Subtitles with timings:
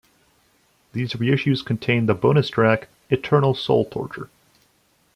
[0.93, 4.31] These reissues contains the bonus track "Eternal Soul Torture".